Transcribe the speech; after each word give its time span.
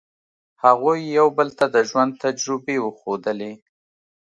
هغوی 0.63 0.99
یو 1.17 1.27
بل 1.37 1.49
ته 1.57 1.65
د 1.75 1.77
ژوند 1.89 2.11
تجربې 2.23 2.77
وښودلې. 2.81 3.53